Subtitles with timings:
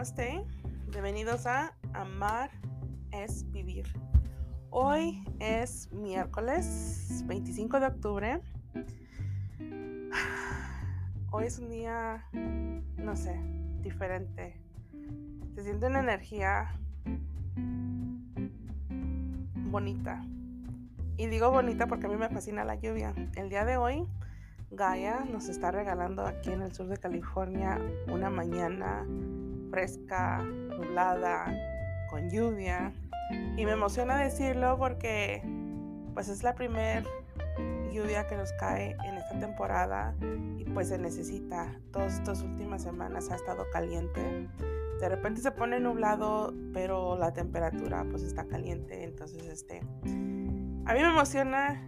[0.00, 0.42] Namaste.
[0.88, 2.50] Bienvenidos a Amar
[3.12, 3.84] es Vivir.
[4.70, 8.40] Hoy es miércoles 25 de octubre.
[11.30, 12.24] Hoy es un día,
[12.96, 13.42] no sé,
[13.82, 14.58] diferente.
[15.54, 16.80] Se siente una energía
[19.54, 20.24] bonita.
[21.18, 23.12] Y digo bonita porque a mí me fascina la lluvia.
[23.36, 24.06] El día de hoy
[24.70, 27.78] Gaia nos está regalando aquí en el sur de California
[28.08, 29.04] una mañana
[29.70, 31.46] fresca, nublada,
[32.10, 32.92] con lluvia.
[33.56, 35.42] Y me emociona decirlo porque
[36.14, 37.04] pues es la primera
[37.92, 40.14] lluvia que nos cae en esta temporada
[40.58, 41.80] y pues se necesita.
[41.92, 44.48] Todas estas últimas semanas ha estado caliente.
[45.00, 49.04] De repente se pone nublado, pero la temperatura pues está caliente.
[49.04, 49.80] Entonces este...
[50.86, 51.86] A mí me emociona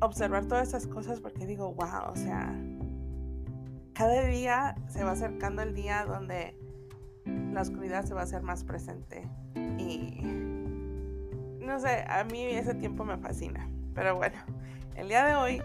[0.00, 2.54] observar todas esas cosas porque digo, wow, o sea,
[3.92, 6.56] cada día se va acercando el día donde
[7.26, 9.28] la oscuridad se va a hacer más presente.
[9.78, 10.20] Y
[11.60, 13.68] no sé, a mí ese tiempo me fascina.
[13.94, 14.36] Pero bueno,
[14.94, 15.62] el día de hoy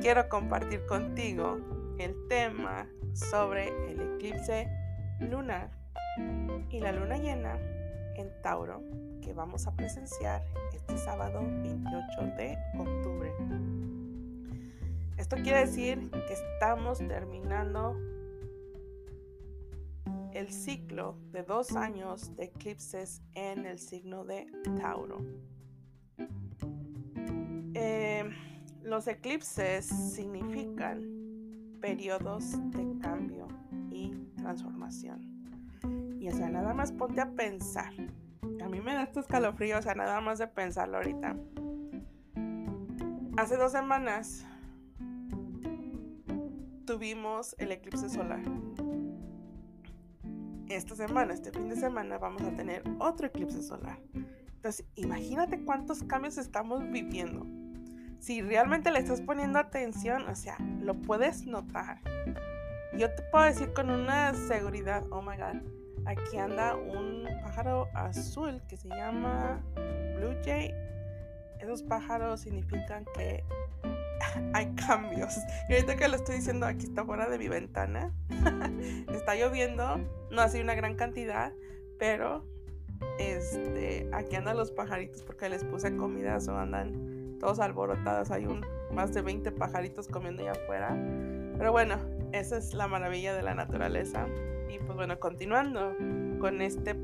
[0.00, 1.58] quiero compartir contigo
[1.98, 4.68] el tema sobre el eclipse
[5.20, 5.70] lunar
[6.70, 7.58] y la luna llena
[8.16, 8.82] en Tauro
[9.22, 10.42] que vamos a presenciar
[10.74, 13.32] este sábado 28 de octubre.
[15.16, 17.96] Esto quiere decir que estamos terminando
[20.32, 25.18] el ciclo de dos años de eclipses en el signo de Tauro.
[27.74, 28.24] Eh,
[28.82, 31.18] los eclipses significan
[31.80, 33.48] periodos de cambio
[33.90, 35.20] y transformación.
[36.18, 37.92] Y o sea, nada más ponte a pensar.
[38.62, 41.36] A mí me da estos escalofrío, o sea, nada más de pensarlo ahorita.
[43.36, 44.44] Hace dos semanas
[46.84, 48.42] tuvimos el eclipse solar.
[50.68, 53.98] Esta semana, este fin de semana, vamos a tener otro eclipse solar.
[54.56, 57.46] Entonces, imagínate cuántos cambios estamos viviendo.
[58.18, 62.02] Si realmente le estás poniendo atención, o sea, lo puedes notar.
[62.98, 65.62] Yo te puedo decir con una seguridad, oh my god,
[66.04, 69.62] aquí anda un pájaro azul que se llama
[70.16, 70.74] Blue Jay.
[71.60, 73.42] Esos pájaros significan que
[74.52, 75.36] hay cambios.
[75.68, 78.12] Y ahorita que lo estoy diciendo, aquí está fuera de mi ventana.
[79.12, 79.98] está lloviendo,
[80.30, 81.52] no ha sido una gran cantidad,
[81.98, 82.44] pero
[83.18, 88.30] este, aquí andan los pajaritos porque les puse comida, o andan todos alborotados.
[88.30, 90.96] Hay un, más de 20 pajaritos comiendo allá afuera.
[91.56, 91.96] Pero bueno,
[92.32, 94.26] esa es la maravilla de la naturaleza.
[94.68, 95.96] Y pues bueno, continuando
[96.38, 96.94] con este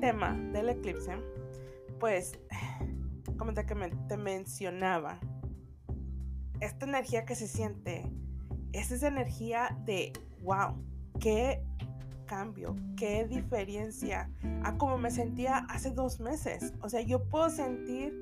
[0.00, 1.16] tema del eclipse,
[1.98, 2.38] pues
[3.36, 5.18] como te, te mencionaba,
[6.60, 8.10] esta energía que se siente
[8.72, 10.76] es esa energía de, wow,
[11.20, 11.62] qué
[12.26, 14.30] cambio, qué diferencia
[14.62, 16.74] a como me sentía hace dos meses.
[16.80, 18.14] O sea, yo puedo sentir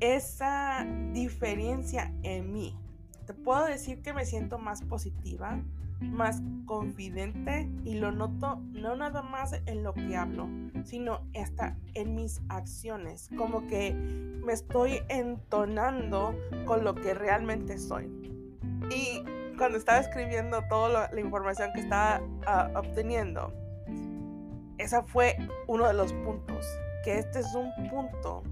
[0.00, 2.78] esa diferencia en mí.
[3.26, 5.60] Te puedo decir que me siento más positiva,
[6.00, 10.48] más confidente y lo noto no nada más en lo que hablo,
[10.84, 16.34] sino hasta en mis acciones, como que me estoy entonando
[16.66, 18.06] con lo que realmente soy.
[18.90, 19.24] Y
[19.56, 23.52] cuando estaba escribiendo toda la información que estaba ah, obteniendo,
[24.78, 25.36] esa fue
[25.66, 26.66] uno de los puntos,
[27.04, 28.42] que este es un punto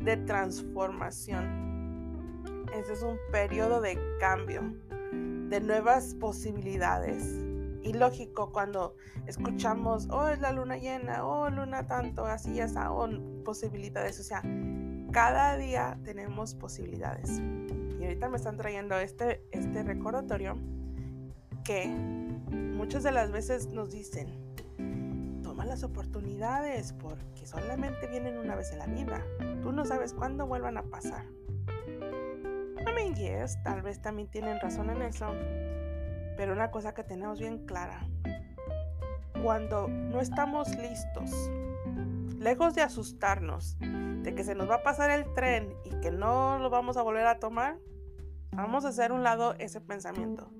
[0.00, 1.66] de transformación.
[2.72, 4.62] Este es un periodo de cambio
[5.48, 7.42] de nuevas posibilidades.
[7.82, 8.96] Y lógico, cuando
[9.26, 13.08] escuchamos, oh, es la luna llena, oh, luna tanto, así está, oh,
[13.44, 14.18] posibilidades.
[14.18, 14.42] O sea,
[15.12, 17.40] cada día tenemos posibilidades.
[18.00, 20.58] Y ahorita me están trayendo este, este recordatorio
[21.64, 24.34] que muchas de las veces nos dicen,
[25.42, 29.24] toma las oportunidades porque solamente vienen una vez en la vida.
[29.62, 31.24] Tú no sabes cuándo vuelvan a pasar
[33.16, 35.32] yes, tal vez también tienen razón en eso,
[36.36, 38.06] pero una cosa que tenemos bien clara,
[39.42, 41.30] cuando no estamos listos,
[42.38, 46.58] lejos de asustarnos de que se nos va a pasar el tren y que no
[46.58, 47.78] lo vamos a volver a tomar,
[48.52, 50.50] vamos a hacer un lado ese pensamiento.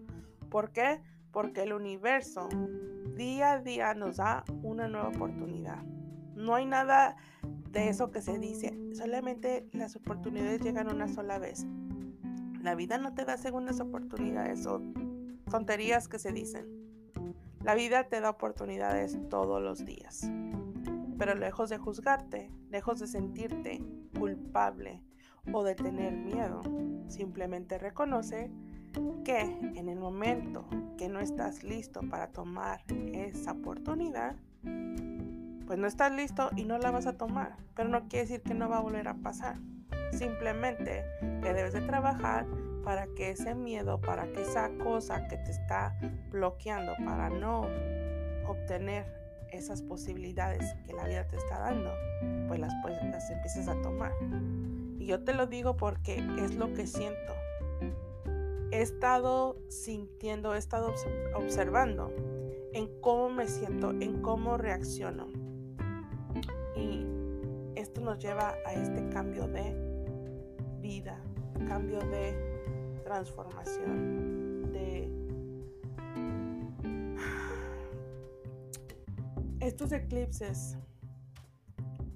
[0.51, 1.03] ¿Por qué?
[1.33, 2.49] Porque el universo
[3.17, 5.83] día a día nos da una nueva oportunidad.
[6.35, 7.17] No hay nada
[7.71, 11.67] de eso que se dice, solamente las oportunidades llegan una sola vez.
[12.67, 14.83] La vida no te da segundas oportunidades o
[15.49, 16.67] tonterías que se dicen.
[17.63, 20.29] La vida te da oportunidades todos los días.
[21.17, 23.81] Pero lejos de juzgarte, lejos de sentirte
[24.19, 25.01] culpable
[25.53, 26.61] o de tener miedo,
[27.07, 28.51] simplemente reconoce
[29.23, 30.67] que en el momento
[30.99, 32.81] que no estás listo para tomar
[33.13, 34.35] esa oportunidad,
[35.69, 37.59] pues no estás listo y no la vas a tomar.
[37.77, 39.61] Pero no quiere decir que no va a volver a pasar.
[40.13, 41.05] Simplemente
[41.43, 42.47] que debes de trabajar
[42.85, 45.99] para que ese miedo, para que esa cosa que te está
[46.31, 47.67] bloqueando, para no
[48.47, 49.05] obtener
[49.51, 51.91] esas posibilidades que la vida te está dando,
[52.47, 54.13] pues las, pues, las empieces a tomar.
[54.99, 57.33] Y yo te lo digo porque es lo que siento.
[58.71, 60.93] He estado sintiendo, he estado
[61.35, 62.13] observando
[62.73, 65.29] en cómo me siento, en cómo reacciono.
[66.77, 67.07] Y
[68.07, 69.75] nos lleva a este cambio de
[70.81, 71.21] vida,
[71.67, 75.11] cambio de transformación, de
[79.67, 80.79] estos eclipses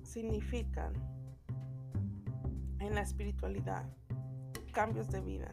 [0.05, 0.93] significan
[2.79, 3.85] en la espiritualidad
[4.73, 5.51] cambios de vida,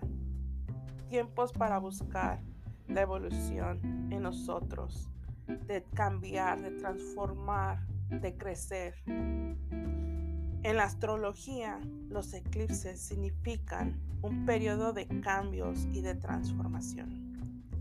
[1.09, 2.43] tiempos para buscar
[2.87, 3.79] la evolución
[4.11, 5.09] en nosotros,
[5.47, 8.93] de cambiar, de transformar, de crecer.
[10.67, 11.79] En la astrología,
[12.09, 17.71] los eclipses significan un periodo de cambios y de transformación.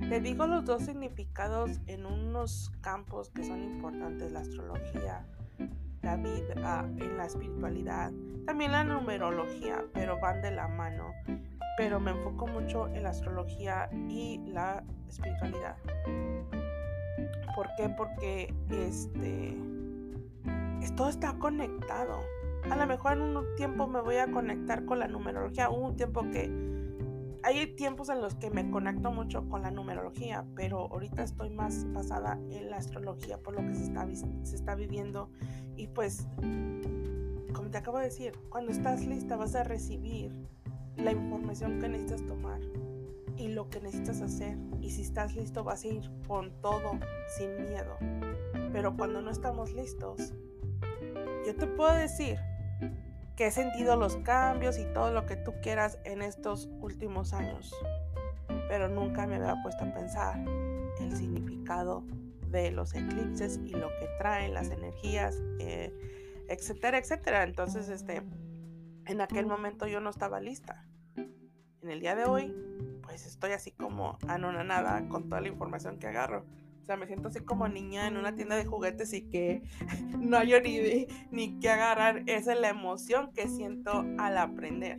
[0.00, 5.24] Te digo los dos significados en unos campos que son importantes, la astrología,
[6.02, 8.10] la vida, en la espiritualidad,
[8.44, 11.12] también la numerología, pero van de la mano.
[11.76, 15.76] Pero me enfoco mucho en la astrología y la espiritualidad.
[17.54, 17.88] ¿Por qué?
[17.88, 19.56] Porque este
[20.90, 22.20] todo está conectado.
[22.70, 25.68] A lo mejor en un tiempo me voy a conectar con la numerología.
[25.70, 26.50] Un tiempo que
[27.44, 31.90] hay tiempos en los que me conecto mucho con la numerología, pero ahorita estoy más
[31.92, 35.28] basada en la astrología por lo que se está, se está viviendo.
[35.76, 36.28] Y pues,
[37.52, 40.32] como te acabo de decir, cuando estás lista vas a recibir
[40.96, 42.60] la información que necesitas tomar
[43.36, 44.56] y lo que necesitas hacer.
[44.80, 46.92] Y si estás listo vas a ir con todo,
[47.38, 47.96] sin miedo.
[48.72, 50.32] Pero cuando no estamos listos,
[51.46, 52.38] yo te puedo decir
[53.36, 57.74] que he sentido los cambios y todo lo que tú quieras en estos últimos años,
[58.68, 60.38] pero nunca me había puesto a pensar
[61.00, 62.04] el significado
[62.48, 65.92] de los eclipses y lo que traen las energías, eh,
[66.48, 67.42] etcétera, etcétera.
[67.44, 68.22] Entonces, este,
[69.06, 70.86] en aquel momento yo no estaba lista.
[71.16, 72.54] En el día de hoy,
[73.02, 76.44] pues estoy así como anonanada con toda la información que agarro.
[76.82, 79.62] O sea, me siento así como niña en una tienda de juguetes y que
[80.18, 82.24] no hay ni, ni que agarrar.
[82.26, 84.98] Esa es la emoción que siento al aprender.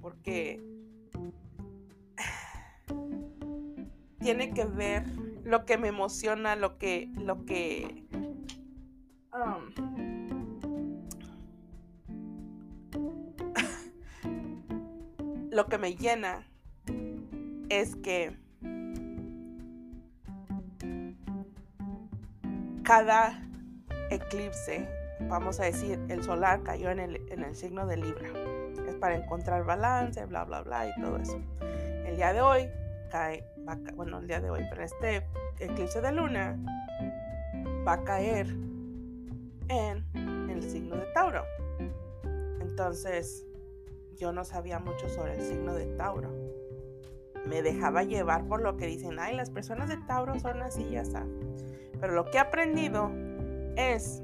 [0.00, 0.64] Porque
[4.18, 5.04] tiene que ver
[5.44, 8.04] lo que me emociona, lo que, lo que,
[9.32, 9.70] um,
[15.52, 16.48] lo que me llena
[17.68, 18.44] es que
[22.86, 23.42] cada
[24.10, 24.88] eclipse,
[25.28, 28.28] vamos a decir, el solar cayó en el, en el signo de Libra.
[28.88, 31.40] Es para encontrar balance, bla, bla, bla y todo eso.
[32.06, 32.68] El día de hoy
[33.10, 33.44] cae,
[33.96, 35.26] bueno, el día de hoy, pero este
[35.58, 36.56] eclipse de luna
[37.86, 38.46] va a caer
[39.68, 41.42] en el signo de Tauro.
[42.60, 43.44] Entonces,
[44.16, 46.30] yo no sabía mucho sobre el signo de Tauro.
[47.46, 50.96] Me dejaba llevar por lo que dicen, ay, las personas de Tauro son así y
[50.96, 51.16] así.
[52.00, 53.10] Pero lo que he aprendido
[53.76, 54.22] es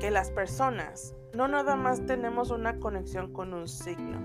[0.00, 4.18] que las personas no nada más tenemos una conexión con un signo.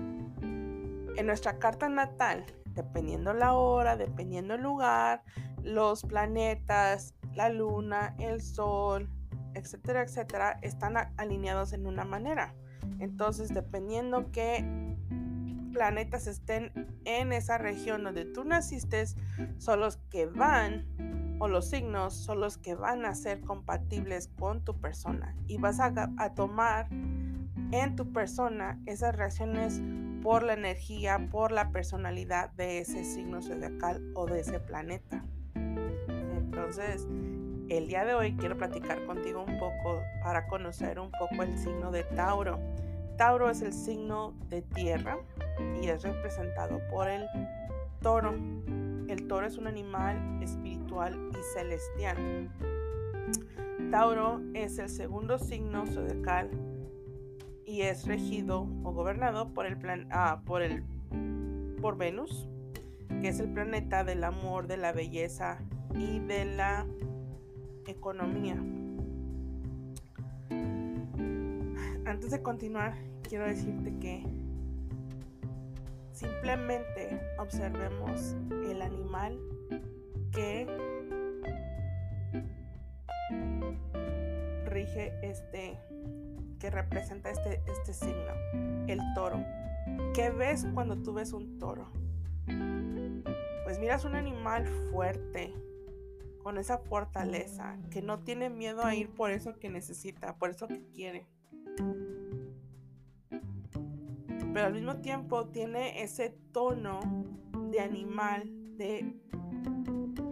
[1.16, 2.44] En nuestra carta natal,
[2.74, 5.22] dependiendo la hora, dependiendo el lugar,
[5.62, 9.08] los planetas, la luna, el sol,
[9.54, 12.54] etcétera, etcétera, están alineados en una manera.
[12.98, 14.64] Entonces, dependiendo qué
[15.72, 16.72] planetas estén
[17.04, 19.04] en esa región donde tú naciste,
[19.58, 20.86] son los que van
[21.38, 25.80] o los signos son los que van a ser compatibles con tu persona y vas
[25.80, 25.92] a,
[26.34, 29.82] tomar en tu persona esas reacciones
[30.22, 35.24] por la energía, por la personalidad de ese signo zodiacal o de ese planeta.
[35.54, 37.06] Entonces,
[37.68, 41.90] el día de hoy quiero platicar contigo un poco para conocer un poco el signo
[41.90, 42.58] de Tauro.
[43.16, 45.18] Tauro es el signo de tierra
[45.80, 47.26] y es representado por el
[48.00, 48.34] toro.
[49.08, 52.50] El toro es un animal espiritual y celestial.
[53.90, 56.50] Tauro es el segundo signo zodiacal
[57.64, 60.82] y es regido o gobernado por el plan, ah, por el
[61.80, 62.48] por Venus,
[63.20, 65.58] que es el planeta del amor, de la belleza
[65.94, 66.86] y de la
[67.86, 68.56] economía.
[72.06, 72.94] Antes de continuar,
[73.28, 74.24] quiero decirte que
[76.16, 78.34] simplemente observemos
[78.70, 79.38] el animal
[80.32, 80.66] que
[84.64, 85.78] rige este,
[86.58, 88.32] que representa este, este signo,
[88.86, 89.44] el toro.
[90.14, 91.86] ¿Qué ves cuando tú ves un toro?
[93.64, 95.52] Pues miras un animal fuerte,
[96.42, 100.66] con esa fortaleza, que no tiene miedo a ir por eso que necesita, por eso
[100.66, 101.26] que quiere.
[104.56, 107.00] Pero al mismo tiempo tiene ese tono
[107.70, 109.14] de animal, de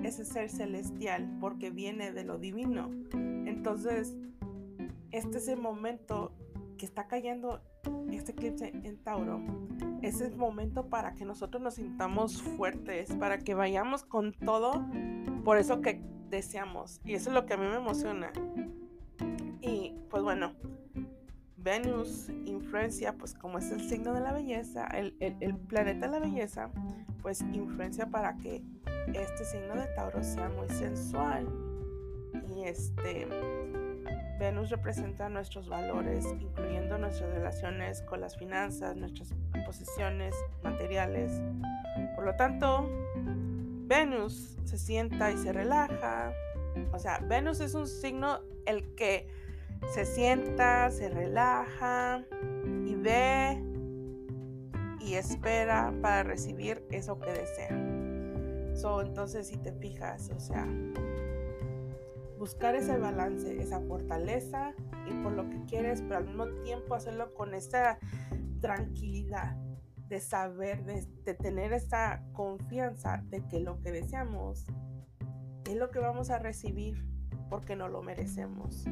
[0.02, 2.90] ese ser celestial, porque viene de lo divino.
[3.12, 4.16] Entonces,
[5.10, 6.32] este es el momento
[6.78, 7.60] que está cayendo
[8.10, 9.42] este eclipse en Tauro.
[10.00, 14.86] Es el momento para que nosotros nos sintamos fuertes, para que vayamos con todo
[15.44, 16.00] por eso que
[16.30, 16.98] deseamos.
[17.04, 18.32] Y eso es lo que a mí me emociona.
[19.60, 20.54] Y pues bueno,
[21.64, 26.18] Venus influencia, pues como es el signo de la belleza, el, el planeta de la
[26.18, 26.70] belleza,
[27.22, 28.62] pues influencia para que
[29.14, 31.48] este signo de Tauro sea muy sensual.
[32.54, 33.26] Y este
[34.38, 39.32] Venus representa nuestros valores, incluyendo nuestras relaciones con las finanzas, nuestras
[39.64, 41.40] posesiones materiales.
[42.14, 42.86] Por lo tanto,
[43.86, 46.32] Venus se sienta y se relaja.
[46.92, 49.28] O sea, Venus es un signo el que
[49.92, 52.24] se sienta, se relaja
[52.84, 53.62] y ve
[55.00, 58.74] y espera para recibir eso que desea.
[58.74, 60.66] So, entonces, si te fijas, o sea,
[62.38, 64.74] buscar ese balance, esa fortaleza,
[65.06, 67.98] y por lo que quieres, pero al mismo tiempo hacerlo con esa
[68.60, 69.56] tranquilidad
[70.08, 74.66] de saber, de, tener esa confianza de que lo que deseamos
[75.68, 77.04] es lo que vamos a recibir
[77.48, 78.84] porque no lo merecemos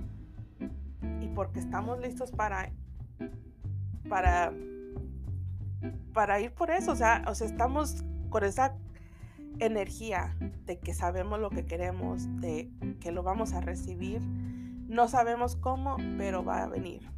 [1.20, 2.70] y porque estamos listos para
[4.08, 4.52] para
[6.12, 8.76] para ir por eso, o sea, o sea, estamos con esa
[9.58, 14.20] energía de que sabemos lo que queremos, de que lo vamos a recibir.
[14.22, 17.08] No sabemos cómo, pero va a venir.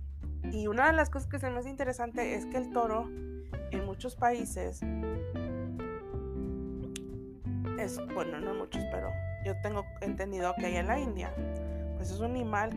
[0.53, 3.11] Y una de las cosas que se me hace interesante es que el toro
[3.71, 4.81] en muchos países
[7.79, 9.11] es, bueno, no muchos, pero
[9.45, 11.33] yo tengo entendido que hay en la India,
[11.97, 12.71] pues es un animal,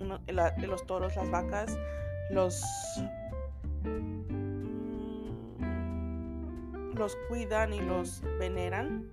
[0.00, 1.78] los toros, las vacas,
[2.30, 2.62] los
[3.84, 4.30] mm,
[6.96, 9.08] los cuidan y los veneran.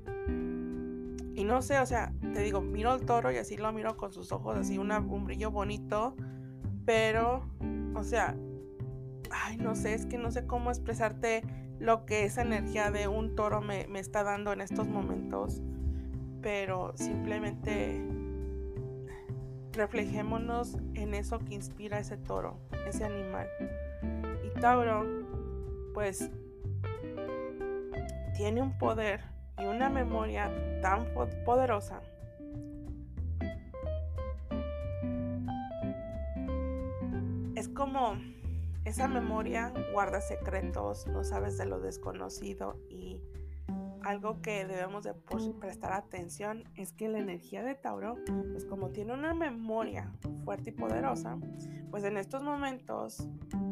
[1.36, 4.12] Y no sé, o sea, te digo, miro al toro y así lo miro con
[4.12, 6.16] sus ojos, así un brillo bonito,
[6.86, 7.48] pero,
[7.94, 8.36] o sea,
[9.32, 11.44] ay, no sé, es que no sé cómo expresarte
[11.80, 15.62] lo que esa energía de un toro me, está dando en estos momentos,
[16.42, 18.04] pero simplemente
[19.74, 23.48] reflejémonos en eso que inspira ese toro, ese animal.
[24.44, 25.06] Y Tauro,
[25.94, 26.30] pues,
[28.36, 29.22] tiene un poder
[29.58, 31.08] y una memoria tan
[31.46, 32.02] poderosa
[37.58, 38.16] es como
[38.86, 43.20] esa memoria guarda secretos, no sabes de lo desconocido y
[44.08, 45.14] algo que debemos de
[45.60, 48.16] prestar atención es que la energía de Tauro,
[48.54, 50.14] pues como tiene una memoria
[50.46, 51.38] fuerte y poderosa,
[51.92, 53.28] pues en estos momentos,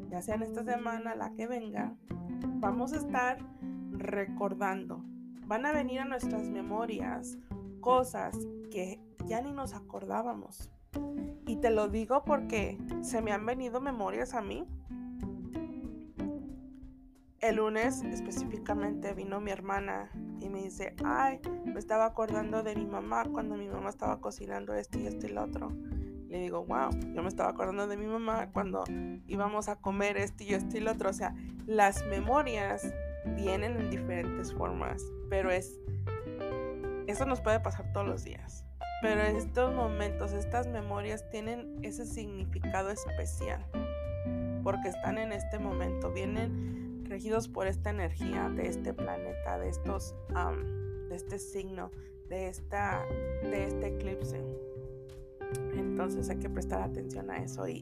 [0.09, 1.95] ya sea en esta semana, la que venga,
[2.59, 3.37] vamos a estar
[3.91, 5.05] recordando.
[5.47, 7.37] Van a venir a nuestras memorias
[7.79, 8.37] cosas
[8.71, 10.69] que ya ni nos acordábamos.
[11.47, 14.67] Y te lo digo porque se me han venido memorias a mí
[17.45, 22.85] el lunes específicamente vino mi hermana y me dice, ay, me estaba acordando de mi
[22.85, 25.71] mamá cuando mi mamá estaba cocinando esto y esto y lo otro.
[26.29, 28.83] Le digo, wow, yo me estaba acordando de mi mamá cuando
[29.27, 31.09] íbamos a comer esto y esto y lo otro.
[31.09, 32.93] O sea, las memorias
[33.35, 35.79] vienen en diferentes formas, pero es,
[37.07, 38.65] eso nos puede pasar todos los días.
[39.01, 43.63] Pero estos momentos, estas memorias tienen ese significado especial,
[44.63, 50.15] porque están en este momento, vienen regidos por esta energía de este planeta, de estos,
[51.09, 51.91] de este signo,
[52.29, 53.05] de, esta,
[53.43, 54.41] de este eclipse.
[55.73, 57.81] Entonces hay que prestar atención a eso y,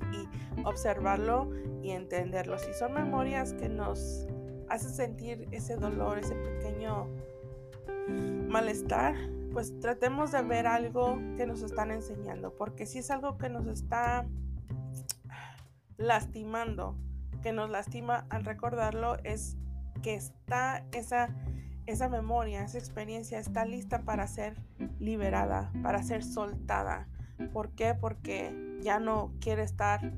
[0.65, 1.49] observarlo
[1.81, 2.57] y entenderlo.
[2.57, 4.27] Si son memorias que nos
[4.69, 7.07] hacen sentir ese dolor, ese pequeño
[8.47, 9.15] malestar,
[9.51, 13.67] pues tratemos de ver algo que nos están enseñando, porque si es algo que nos
[13.67, 14.27] está
[15.97, 16.97] lastimando,
[17.43, 19.57] que nos lastima al recordarlo es
[20.01, 21.29] que está esa,
[21.85, 24.55] esa memoria, esa experiencia está lista para ser
[24.99, 27.07] liberada, para ser soltada.
[27.51, 27.93] ¿Por qué?
[27.93, 30.13] Porque ya no quiere estar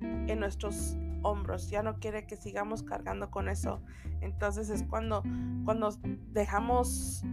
[0.00, 3.82] en nuestros hombros, ya no quiere que sigamos cargando con eso.
[4.20, 5.22] Entonces es cuando,
[5.64, 5.90] cuando
[6.30, 7.24] dejamos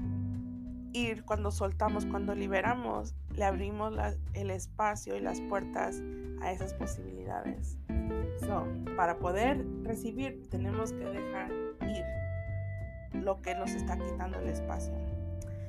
[0.93, 3.93] ir, cuando soltamos, cuando liberamos, le abrimos
[4.34, 6.01] el espacio y las puertas
[6.41, 7.77] a esas posibilidades.
[8.95, 12.03] Para poder recibir tenemos que dejar ir
[13.21, 14.93] lo que nos está quitando el espacio.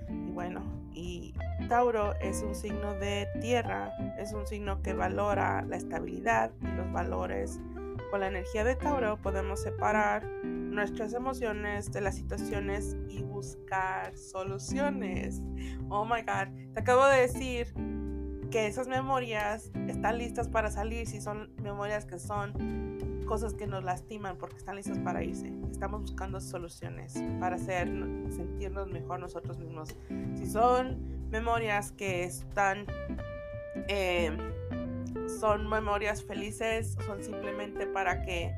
[0.09, 1.35] Y bueno, y
[1.69, 6.91] Tauro es un signo de tierra, es un signo que valora la estabilidad y los
[6.93, 7.61] valores.
[8.11, 15.41] Con la energía de Tauro podemos separar nuestras emociones de las situaciones y buscar soluciones.
[15.89, 17.73] Oh my God, te acabo de decir
[18.55, 22.53] que esas memorias están listas para salir si son memorias que son
[23.27, 25.53] cosas que nos lastiman porque están listas para irse.
[25.73, 27.89] Estamos buscando soluciones para hacer
[28.31, 29.97] sentirnos mejor nosotros mismos.
[30.37, 32.87] Si son memorias que están
[33.89, 34.31] eh,
[35.41, 38.55] son memorias felices, son simplemente para que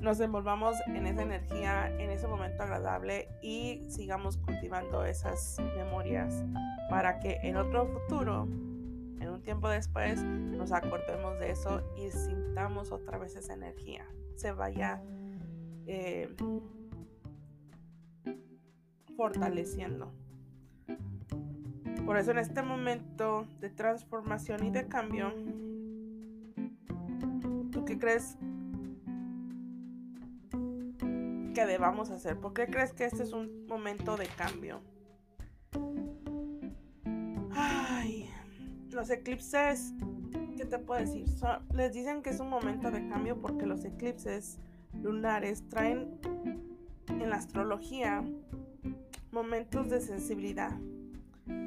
[0.00, 6.42] nos envolvamos en esa energía, en ese momento agradable y sigamos cultivando esas memorias
[6.90, 8.48] para que en otro futuro,
[9.20, 14.52] en un tiempo después, nos acordemos de eso y sintamos otra vez esa energía, se
[14.52, 15.02] vaya
[15.86, 16.34] eh,
[19.16, 20.12] fortaleciendo.
[22.04, 25.32] Por eso en este momento de transformación y de cambio,
[27.72, 28.38] ¿tú qué crees
[31.52, 32.38] que debamos hacer?
[32.38, 34.82] ¿Por qué crees que este es un momento de cambio?
[38.96, 39.92] Los eclipses,
[40.56, 41.26] ¿qué te puedo decir?
[41.74, 44.58] les dicen que es un momento de cambio porque los eclipses
[45.02, 46.18] lunares traen
[47.08, 48.24] en la astrología
[49.32, 50.72] momentos de sensibilidad,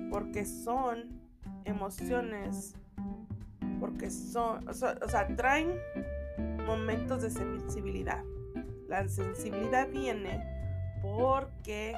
[0.09, 1.21] porque son
[1.65, 2.73] emociones,
[3.79, 5.75] porque son, o sea traen
[6.65, 8.23] momentos de sensibilidad.
[8.87, 10.43] La sensibilidad viene
[11.03, 11.93] porque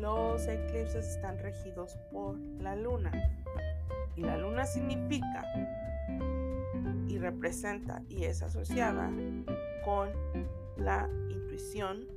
[0.00, 3.12] los eclipses están regidos por la luna.
[4.16, 5.44] Y la luna significa
[7.06, 9.10] y representa y es asociada
[9.84, 10.10] con
[10.76, 12.08] la intuición,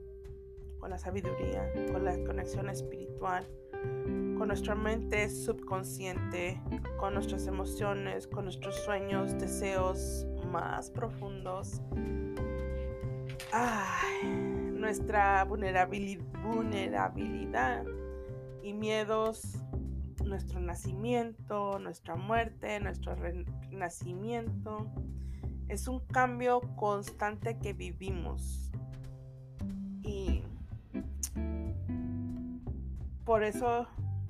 [0.80, 3.48] con la sabiduría, con la conexión espiritual,
[4.38, 6.62] con nuestra mente subconsciente,
[6.98, 11.82] con nuestras emociones, con nuestros sueños, deseos más profundos.
[14.74, 16.24] Nuestra vulnerabilidad
[18.64, 19.42] y miedos,
[20.30, 24.88] nuestro nacimiento, nuestra muerte, nuestro renacimiento.
[25.68, 28.72] Es un cambio constante que vivimos.
[30.04, 30.44] Y
[33.26, 33.88] por eso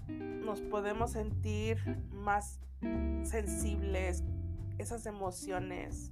[0.07, 1.77] nos podemos sentir
[2.11, 2.59] más
[3.23, 4.23] sensibles,
[4.77, 6.11] esas emociones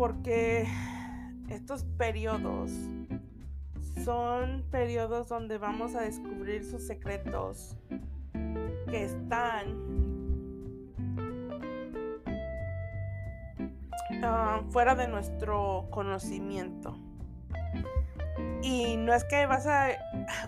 [0.00, 0.66] porque
[1.50, 2.70] estos periodos
[4.04, 7.76] son periodos donde vamos a descubrir sus secretos
[8.88, 9.76] que están
[14.22, 16.96] ah, fuera de nuestro conocimiento.
[18.62, 19.88] Y no es que vas a,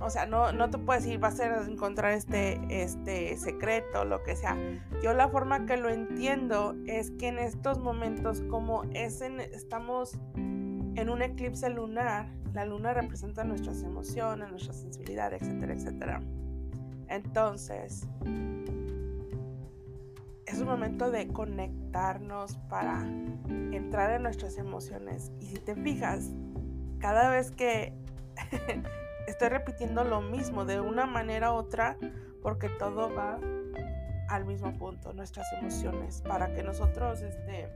[0.00, 4.36] o sea, no, no te puedes ir, vas a encontrar este, este secreto, lo que
[4.36, 4.56] sea.
[5.02, 10.18] Yo la forma que lo entiendo es que en estos momentos, como es estamos
[10.96, 16.22] en un eclipse lunar, la luna representa nuestras emociones, nuestra sensibilidad, etcétera, etcétera.
[17.08, 18.06] Entonces,
[20.46, 23.06] es un momento de conectarnos para
[23.72, 25.32] entrar en nuestras emociones.
[25.40, 26.30] Y si te fijas,
[26.98, 27.94] cada vez que
[29.26, 31.96] estoy repitiendo lo mismo de una manera u otra
[32.42, 33.38] porque todo va
[34.28, 37.68] al mismo punto, nuestras emociones, para que nosotros este,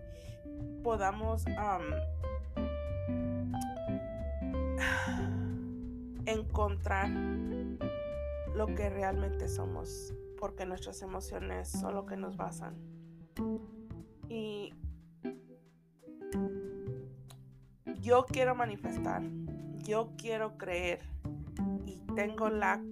[0.82, 1.44] podamos
[6.26, 7.08] encontrar
[8.54, 12.74] lo que realmente somos, porque nuestras emociones son lo que nos basan.
[14.28, 14.74] Y
[18.00, 19.22] yo quiero manifestar
[19.86, 21.00] yo quiero creer
[21.86, 22.82] y tengo la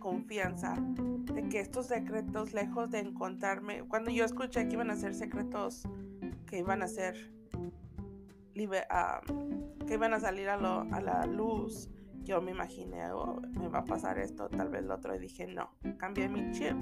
[0.00, 5.14] confianza de que estos secretos, lejos de encontrarme, cuando yo escuché que iban a ser
[5.14, 5.84] secretos,
[6.46, 7.32] que iban a ser,
[8.54, 11.88] que iban a salir a, a la luz,
[12.24, 15.46] yo me imaginé, oh, me va a pasar esto, tal vez lo otro, y dije,
[15.46, 16.76] no, cambié mi chip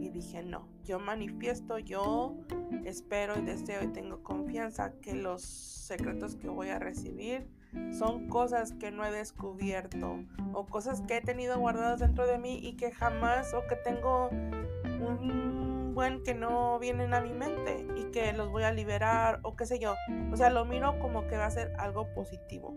[0.00, 2.36] y dije, no, yo manifiesto, yo
[2.84, 7.48] espero y deseo y tengo confianza que los secretos que voy a recibir
[7.92, 10.20] son cosas que no he descubierto
[10.52, 14.28] o cosas que he tenido guardadas dentro de mí y que jamás o que tengo
[14.28, 19.56] un buen que no vienen a mi mente y que los voy a liberar o
[19.56, 19.94] qué sé yo.
[20.32, 22.76] O sea, lo miro como que va a ser algo positivo.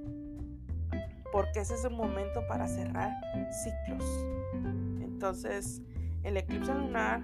[1.31, 3.11] Porque ese es un momento para cerrar
[3.63, 4.03] ciclos.
[5.01, 5.81] Entonces,
[6.23, 7.23] el eclipse lunar,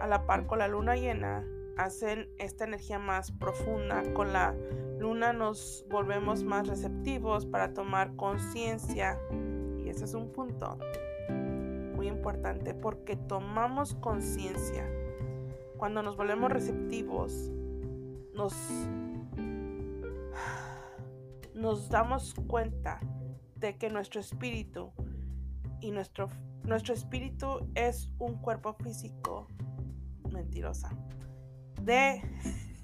[0.00, 1.44] a la par con la luna llena,
[1.76, 4.02] hacen esta energía más profunda.
[4.12, 4.54] Con la
[4.98, 9.18] luna nos volvemos más receptivos para tomar conciencia.
[9.78, 10.78] Y ese es un punto
[11.94, 14.84] muy importante porque tomamos conciencia.
[15.76, 17.52] Cuando nos volvemos receptivos,
[18.34, 18.54] nos,
[21.54, 23.00] nos damos cuenta
[23.58, 24.92] de que nuestro espíritu
[25.80, 26.28] y nuestro,
[26.64, 29.48] nuestro espíritu es un cuerpo físico
[30.30, 30.90] mentirosa.
[31.82, 32.22] De,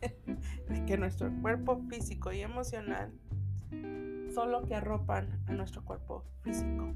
[0.68, 3.12] de que nuestro cuerpo físico y emocional
[4.32, 6.92] son lo que arropan a nuestro cuerpo físico.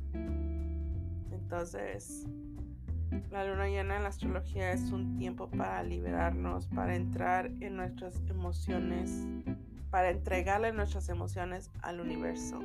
[1.31, 2.27] Entonces,
[3.31, 8.21] la luna llena en la astrología es un tiempo para liberarnos, para entrar en nuestras
[8.29, 9.27] emociones,
[9.91, 12.61] para entregarle nuestras emociones al universo.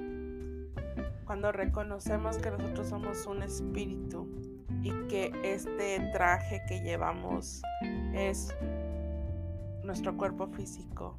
[1.33, 4.29] Cuando reconocemos que nosotros somos un espíritu
[4.83, 7.63] y que este traje que llevamos
[8.13, 8.55] es
[9.83, 11.17] nuestro cuerpo físico,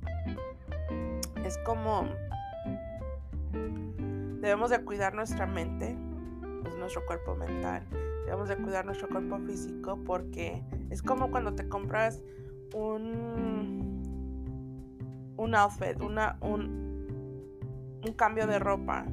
[1.44, 2.04] es como
[4.40, 5.96] debemos de cuidar nuestra mente,
[6.78, 7.82] nuestro cuerpo mental,
[8.24, 12.22] debemos de cuidar nuestro cuerpo físico porque es como cuando te compras
[12.72, 14.00] un,
[15.36, 19.06] un outfit, una, un, un cambio de ropa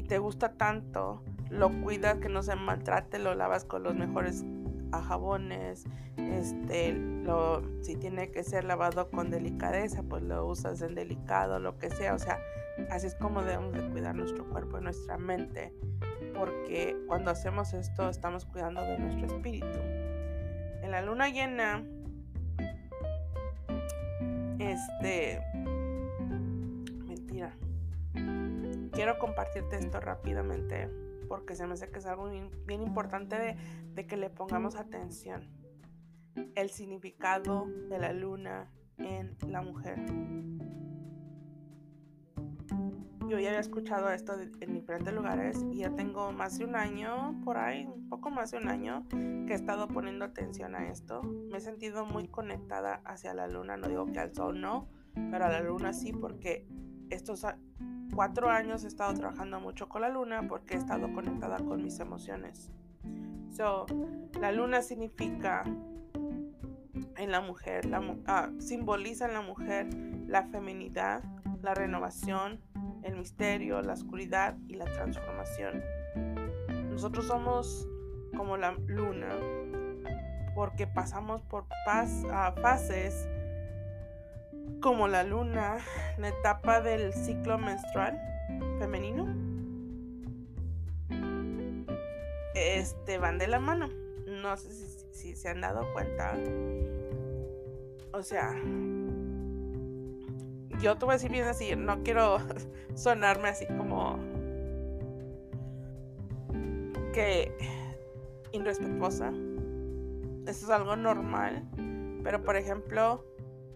[0.00, 4.44] y te gusta tanto, lo cuidas que no se maltrate, lo lavas con los mejores
[4.92, 5.84] jabones,
[6.16, 11.78] este, lo, si tiene que ser lavado con delicadeza, pues lo usas en delicado, lo
[11.78, 12.38] que sea, o sea,
[12.90, 15.74] así es como debemos de cuidar nuestro cuerpo y nuestra mente
[16.34, 19.78] porque cuando hacemos esto estamos cuidando de nuestro espíritu.
[20.82, 21.84] En la luna llena,
[24.58, 25.42] este,
[28.92, 30.88] quiero compartirte esto rápidamente
[31.28, 33.56] porque se me hace que es algo bien, importante de,
[33.94, 35.48] de que le pongamos atención.
[36.54, 39.98] El significado de la luna en la mujer
[43.30, 47.40] yo ya había escuchado esto en diferentes lugares y ya tengo más de un año,
[47.44, 51.22] por ahí, un poco más de un año, que he estado poniendo atención a esto.
[51.22, 55.44] Me he sentido muy conectada hacia la luna, no digo que al sol no, pero
[55.44, 56.66] a la luna sí, porque
[57.10, 57.46] estos
[58.14, 62.00] cuatro años he estado trabajando mucho con la luna porque he estado conectada con mis
[62.00, 62.70] emociones.
[63.50, 63.86] So,
[64.40, 65.64] la luna significa
[67.16, 67.88] en la mujer,
[68.26, 69.88] ah, simboliza en la mujer
[70.26, 71.22] la feminidad,
[71.62, 72.60] la renovación,
[73.02, 75.82] el misterio, la oscuridad y la transformación.
[76.90, 77.88] Nosotros somos
[78.36, 79.36] como la luna
[80.54, 83.28] porque pasamos por fases
[84.80, 85.78] como la luna,
[86.18, 88.20] la etapa del ciclo menstrual
[88.78, 89.26] femenino.
[92.54, 93.88] Este van de la mano.
[94.26, 94.72] No sé
[95.12, 96.34] si, se han dado cuenta.
[98.12, 98.54] O sea,
[100.80, 102.38] yo te voy a decir bien así, no quiero
[102.94, 104.18] sonarme así como
[107.12, 107.52] que
[108.52, 109.32] irrespetuosa.
[110.46, 111.68] Eso es algo normal.
[112.22, 113.24] Pero por ejemplo,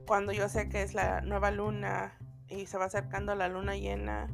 [0.06, 4.28] cuando yo sé que es la nueva luna y se va acercando la luna llena,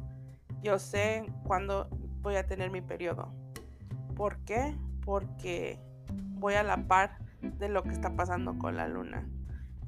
[0.61, 1.89] yo sé cuándo
[2.21, 3.33] voy a tener mi periodo.
[4.15, 4.75] ¿Por qué?
[5.03, 5.79] Porque
[6.11, 9.27] voy a la par de lo que está pasando con la luna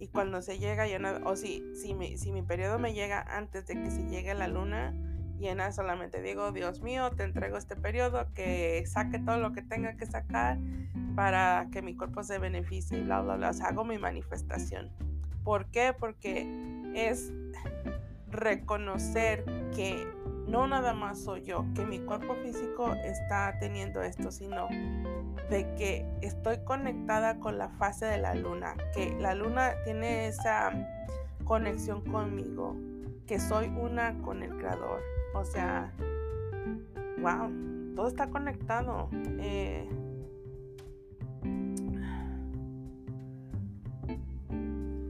[0.04, 3.90] y cuando se llega llena, o si, si, mi, periodo me llega antes de que
[3.90, 4.94] se llegue la luna
[5.40, 9.96] llena, solamente digo, Dios mío, te entrego este periodo, que saque todo lo que tenga
[9.96, 10.58] que sacar
[11.16, 13.50] para que mi cuerpo se beneficie y bla, bla, bla.
[13.52, 14.92] O sea, hago mi manifestación.
[15.44, 15.94] ¿Por qué?
[15.98, 16.48] Porque
[16.96, 17.32] es
[18.30, 20.08] reconocer que
[20.48, 24.68] no nada más soy yo, que mi cuerpo físico está teniendo esto, sino
[25.50, 30.72] de que estoy conectada con la fase de la luna, que la luna tiene esa
[31.44, 32.76] conexión conmigo,
[33.28, 35.02] que soy una con el creador.
[35.34, 35.92] O sea,
[37.20, 37.52] wow,
[37.96, 39.10] todo está conectado.
[39.40, 39.90] Eh,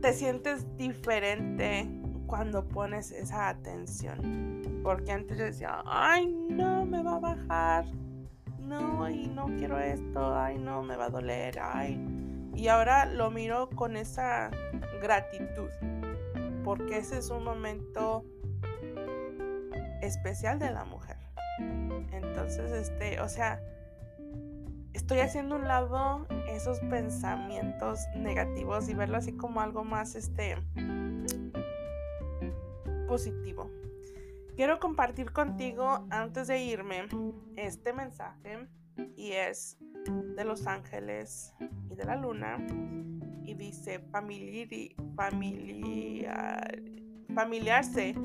[0.03, 1.89] te sientes diferente
[2.27, 4.81] cuando pones esa atención.
[4.83, 7.85] Porque antes yo decía, ay, no, me va a bajar.
[8.59, 10.37] No, y no quiero esto.
[10.37, 11.57] Ay, no, me va a doler.
[11.57, 11.97] Ay.
[12.53, 14.51] Y ahora lo miro con esa
[15.01, 15.69] gratitud.
[16.65, 18.25] Porque ese es un momento
[20.01, 21.15] especial de la mujer.
[22.11, 23.61] Entonces, este, o sea,
[24.93, 30.58] estoy haciendo un lado esos pensamientos negativos y verlo así como algo más este
[33.08, 33.69] positivo.
[34.56, 37.08] Quiero compartir contigo antes de irme
[37.56, 38.67] este mensaje
[39.15, 39.77] y es
[40.36, 41.53] de los ángeles
[41.89, 42.58] y de la luna
[43.43, 46.82] y dice familiar, familiar,
[47.34, 48.15] familiarse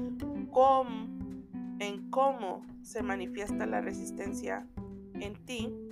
[0.50, 1.46] con,
[1.80, 4.66] en cómo se manifiesta la resistencia
[5.14, 5.87] en ti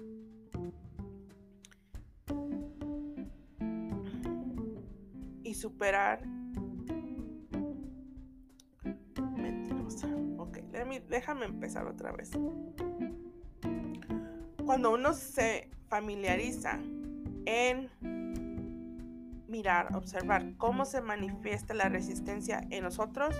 [5.56, 6.20] superar
[11.08, 12.30] déjame empezar otra vez.
[14.64, 16.78] Cuando uno se familiariza
[17.46, 17.90] en
[19.48, 23.34] mirar, observar cómo se manifiesta la resistencia en nosotros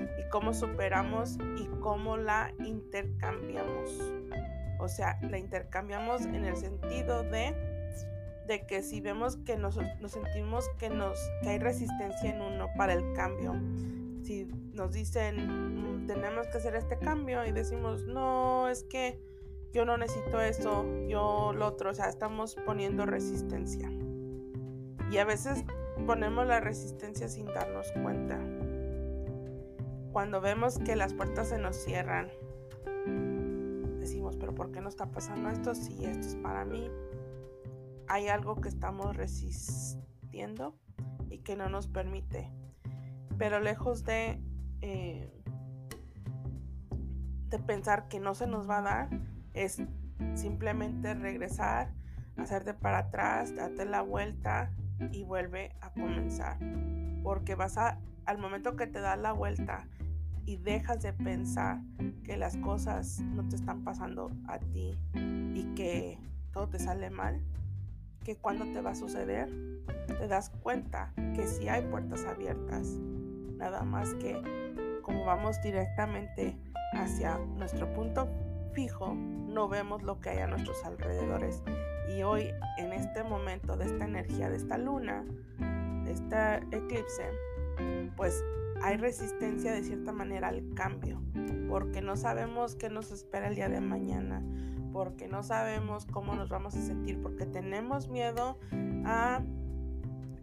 [0.00, 3.90] y cómo superamos y cómo la intercambiamos.
[4.80, 7.54] O sea, la intercambiamos en el sentido de,
[8.48, 12.66] de que si vemos que nos, nos sentimos que, nos, que hay resistencia en uno
[12.76, 13.54] para el cambio,
[14.22, 19.20] si nos dicen mm, tenemos que hacer este cambio y decimos no, es que
[19.72, 23.90] yo no necesito eso, yo lo otro, o sea, estamos poniendo resistencia.
[25.10, 25.64] Y a veces
[26.06, 28.38] ponemos la resistencia sin darnos cuenta.
[30.10, 32.30] Cuando vemos que las puertas se nos cierran,
[34.00, 35.74] decimos, pero ¿por qué no está pasando esto?
[35.74, 36.90] Si esto es para mí.
[38.08, 40.78] Hay algo que estamos resistiendo
[41.30, 42.50] y que no nos permite
[43.38, 44.42] pero lejos de,
[44.82, 45.32] eh,
[47.48, 49.08] de pensar que no se nos va a dar,
[49.54, 49.80] es
[50.34, 51.94] simplemente regresar,
[52.36, 54.72] hacerte para atrás, darte la vuelta
[55.12, 56.58] y vuelve a comenzar.
[57.22, 59.88] Porque vas a, al momento que te das la vuelta
[60.44, 61.80] y dejas de pensar
[62.24, 66.18] que las cosas no te están pasando a ti y que
[66.52, 67.40] todo te sale mal,
[68.28, 69.48] que cuando te va a suceder,
[70.06, 72.86] te das cuenta que si hay puertas abiertas
[73.56, 74.38] nada más que
[75.00, 76.54] como vamos directamente
[76.92, 78.28] hacia nuestro punto
[78.74, 81.62] fijo, no vemos lo que hay a nuestros alrededores.
[82.14, 85.24] Y hoy, en este momento de esta energía, de esta luna,
[86.04, 87.30] de este eclipse,
[88.14, 88.44] pues
[88.82, 91.22] hay resistencia de cierta manera al cambio,
[91.70, 94.42] porque no sabemos qué nos espera el día de mañana,
[94.98, 98.58] porque no sabemos cómo nos vamos a sentir, porque tenemos miedo
[99.04, 99.40] a...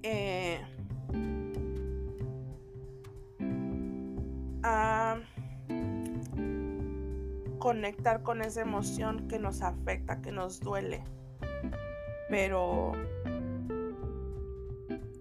[0.01, 0.61] Eh,
[4.63, 5.17] a
[7.59, 11.03] conectar con esa emoción que nos afecta, que nos duele.
[12.29, 12.93] Pero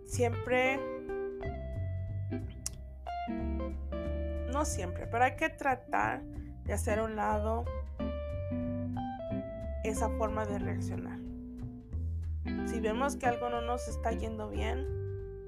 [0.07, 0.79] siempre,
[4.53, 7.65] no siempre, pero hay que tratar de hacer un lado
[9.85, 11.21] esa forma de reaccionar.
[12.67, 14.87] Si vemos que algo no nos está yendo bien,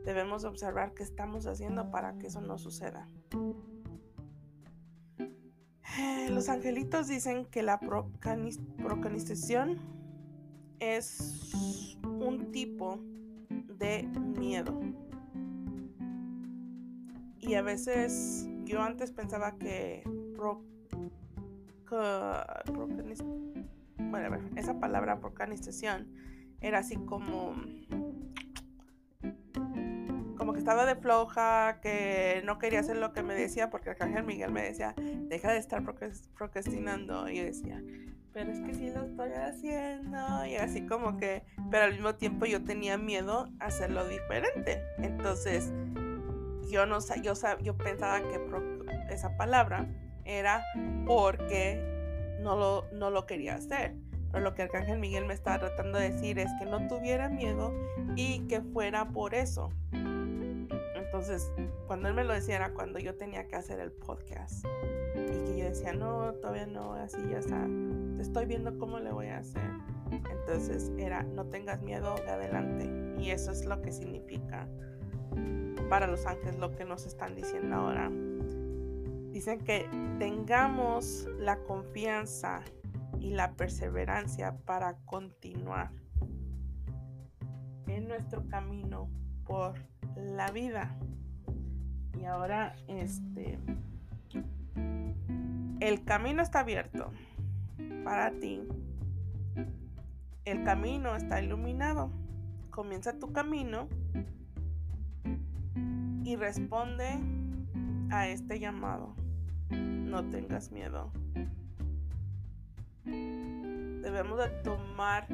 [0.04, 3.08] debemos observar qué estamos haciendo para que eso no suceda.
[6.30, 9.78] Los angelitos dicen que la procanización
[10.78, 13.00] es un tipo
[13.78, 14.02] de
[14.38, 14.78] miedo.
[17.40, 20.02] Y a veces yo antes pensaba que
[23.98, 26.12] bueno, esa palabra procanización
[26.60, 27.54] era así como
[30.66, 34.62] estaba de floja, que no quería hacer lo que me decía, porque Arcángel Miguel me
[34.62, 35.84] decía, deja de estar
[36.34, 37.28] procrastinando.
[37.28, 37.80] Y yo decía,
[38.32, 40.44] pero es que sí lo estoy haciendo.
[40.44, 44.82] Y así como que, pero al mismo tiempo yo tenía miedo a hacerlo diferente.
[44.98, 45.72] Entonces,
[46.68, 48.40] yo no yo, yo pensaba que
[49.10, 49.86] esa palabra
[50.24, 50.64] era
[51.06, 51.95] porque
[52.46, 53.96] no lo, no lo quería hacer.
[54.30, 57.74] Pero lo que Arcángel Miguel me estaba tratando de decir es que no tuviera miedo
[58.14, 59.70] y que fuera por eso.
[59.92, 61.52] Entonces,
[61.88, 64.64] cuando él me lo decía era cuando yo tenía que hacer el podcast.
[65.16, 67.66] Y que yo decía, no, todavía no, así ya está.
[68.20, 69.68] Estoy viendo cómo le voy a hacer.
[70.30, 72.88] Entonces era, no tengas miedo de adelante.
[73.20, 74.68] Y eso es lo que significa
[75.88, 78.10] para los ángeles lo que nos están diciendo ahora.
[79.36, 79.86] Dicen que
[80.18, 82.62] tengamos la confianza
[83.20, 85.90] y la perseverancia para continuar
[87.86, 89.10] en nuestro camino
[89.44, 89.74] por
[90.16, 90.98] la vida.
[92.18, 93.58] Y ahora, este,
[95.80, 97.12] el camino está abierto
[98.04, 98.62] para ti.
[100.46, 102.10] El camino está iluminado.
[102.70, 103.86] Comienza tu camino
[106.24, 107.20] y responde
[108.10, 109.25] a este llamado.
[110.06, 111.12] No tengas miedo
[114.06, 115.26] debemos de tomar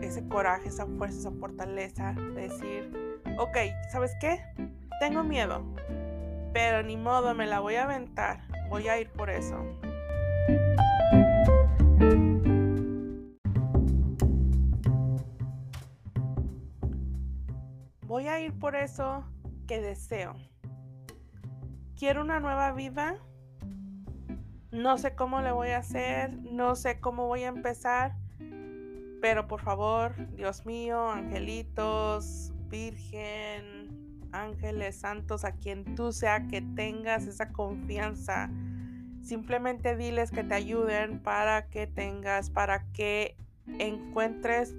[0.00, 3.56] ese coraje, esa fuerza, esa fortaleza, de decir, ok,
[3.90, 4.40] ¿sabes qué?
[5.00, 5.64] Tengo miedo,
[6.52, 9.56] pero ni modo, me la voy a aventar, voy a ir por eso.
[18.06, 19.24] Voy a ir por eso
[19.66, 20.36] que deseo.
[21.98, 23.16] Quiero una nueva vida.
[24.76, 28.14] No sé cómo le voy a hacer, no sé cómo voy a empezar,
[29.22, 37.26] pero por favor, Dios mío, angelitos, Virgen, ángeles santos, a quien tú sea que tengas
[37.26, 38.50] esa confianza,
[39.22, 43.34] simplemente diles que te ayuden para que tengas, para que
[43.78, 44.76] encuentres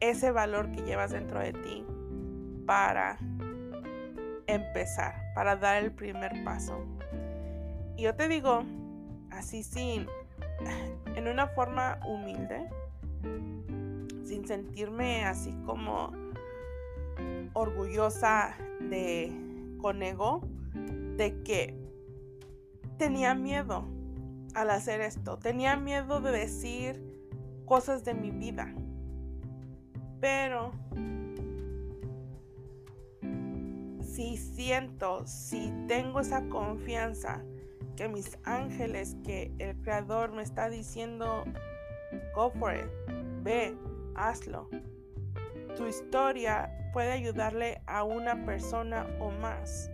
[0.00, 1.86] ese valor que llevas dentro de ti
[2.66, 3.16] para
[4.48, 6.84] empezar, para dar el primer paso.
[7.96, 8.64] Y yo te digo,
[9.30, 10.06] así sin,
[11.14, 12.68] en una forma humilde,
[14.24, 16.12] sin sentirme así como
[17.54, 19.32] orgullosa de
[19.80, 20.42] con ego
[21.16, 21.74] de que
[22.98, 23.84] tenía miedo
[24.54, 27.02] al hacer esto, tenía miedo de decir
[27.64, 28.74] cosas de mi vida.
[30.20, 30.72] Pero
[34.02, 37.42] si siento, si tengo esa confianza
[37.98, 41.42] que mis ángeles, que el creador me está diciendo,
[42.32, 42.86] go for it,
[43.42, 43.76] ve,
[44.14, 44.68] hazlo.
[45.76, 49.90] Tu historia puede ayudarle a una persona o más.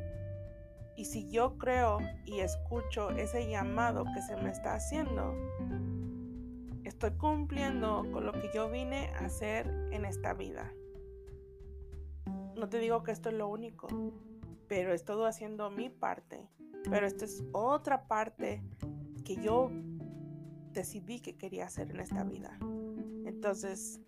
[0.97, 5.35] Y si yo creo y escucho ese llamado que se me está haciendo,
[6.85, 10.71] estoy cumpliendo con lo que yo vine a hacer en esta vida.
[12.55, 13.89] No te digo que esto es lo único,
[14.69, 16.49] pero estoy haciendo mi parte.
[16.91, 18.63] Pero esta es otra parte
[19.25, 19.71] que yo
[20.73, 22.59] decidí que quería hacer en esta vida.
[23.25, 24.01] Entonces,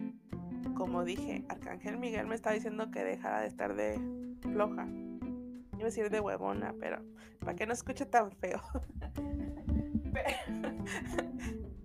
[0.74, 3.98] como dije, Arcángel Miguel me está diciendo que dejara de estar de
[4.40, 4.86] floja.
[4.86, 7.02] Iba a decir de huevona, pero
[7.40, 8.60] para que no escuche tan feo.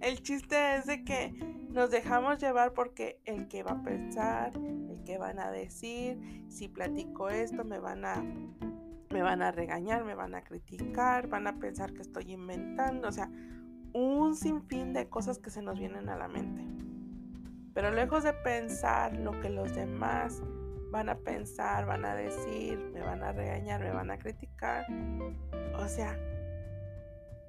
[0.00, 1.32] el chiste es de que
[1.70, 6.68] nos dejamos llevar porque el que va a pensar, el que van a decir, si
[6.68, 8.24] platico esto me van a
[9.10, 13.12] me van a regañar, me van a criticar, van a pensar que estoy inventando, o
[13.12, 13.28] sea,
[13.92, 16.64] un sinfín de cosas que se nos vienen a la mente.
[17.74, 20.40] Pero lejos de pensar lo que los demás
[20.92, 24.86] van a pensar, van a decir, me van a regañar, me van a criticar,
[25.76, 26.16] o sea,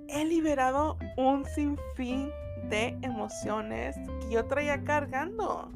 [0.08, 2.32] he liberado un sinfín
[2.70, 5.72] de emociones que yo traía cargando.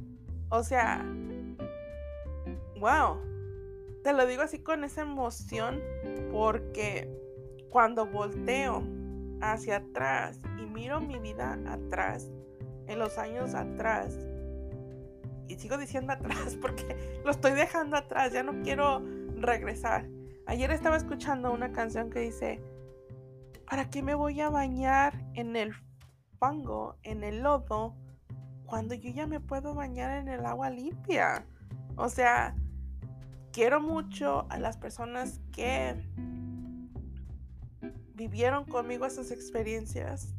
[0.50, 1.06] O sea,
[2.80, 3.20] wow.
[4.04, 5.82] Te lo digo así con esa emoción
[6.32, 7.10] porque
[7.70, 8.84] cuando volteo
[9.42, 12.32] hacia atrás y miro mi vida atrás,
[12.88, 14.16] en los años atrás,
[15.48, 19.02] y sigo diciendo atrás porque lo estoy dejando atrás, ya no quiero
[19.38, 20.08] regresar.
[20.46, 22.62] Ayer estaba escuchando una canción que dice,
[23.68, 25.74] ¿para qué me voy a bañar en el
[26.40, 27.96] fango, en el lodo,
[28.66, 31.46] cuando yo ya me puedo bañar en el agua limpia?
[31.96, 32.56] O sea,
[33.52, 35.96] quiero mucho a las personas que
[38.14, 40.34] vivieron conmigo esas experiencias,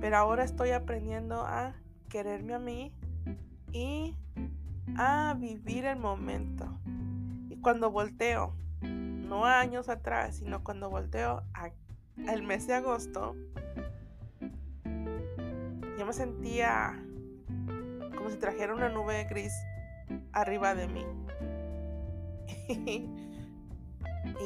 [0.00, 1.74] pero ahora estoy aprendiendo a
[2.08, 2.92] quererme a mí
[3.72, 4.16] y
[4.96, 6.80] a vivir el momento.
[7.48, 8.54] Y cuando volteo,
[9.28, 11.42] no años atrás, sino cuando volteo
[12.26, 13.36] al mes de agosto,
[15.98, 16.98] yo me sentía
[18.16, 19.52] como si trajera una nube gris
[20.32, 21.06] arriba de mí.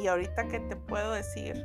[0.02, 1.64] y ahorita que te puedo decir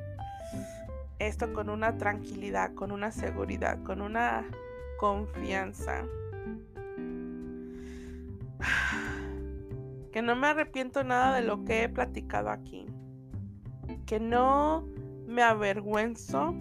[1.20, 4.46] esto con una tranquilidad, con una seguridad, con una
[5.00, 6.06] confianza
[10.12, 12.88] que no me arrepiento nada de lo que he platicado aquí,
[14.08, 14.88] que no
[15.28, 16.56] me avergüenzo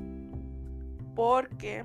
[1.15, 1.85] porque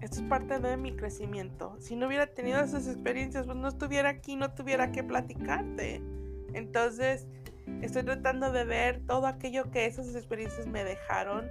[0.00, 1.76] esto es parte de mi crecimiento.
[1.80, 6.00] Si no hubiera tenido esas experiencias, pues no estuviera aquí, no tuviera que platicarte.
[6.54, 7.26] Entonces,
[7.82, 11.50] estoy tratando de ver todo aquello que esas experiencias me dejaron,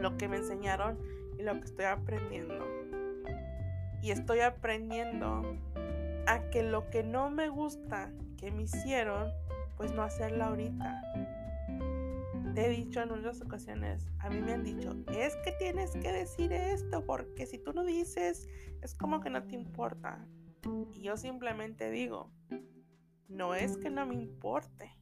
[0.00, 0.98] lo que me enseñaron
[1.38, 2.64] y lo que estoy aprendiendo.
[4.00, 5.58] Y estoy aprendiendo
[6.26, 9.30] a que lo que no me gusta que me hicieron,
[9.76, 11.02] pues no hacerla ahorita.
[12.60, 16.52] He dicho en unas ocasiones, a mí me han dicho, es que tienes que decir
[16.52, 18.50] esto, porque si tú no dices,
[18.82, 20.26] es como que no te importa.
[20.92, 22.30] Y yo simplemente digo,
[23.28, 24.94] no es que no me importe.